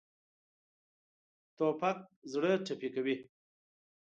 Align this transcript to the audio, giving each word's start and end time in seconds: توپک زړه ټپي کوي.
توپک 1.57 1.97
زړه 2.31 2.51
ټپي 2.65 2.89
کوي. 2.95 3.15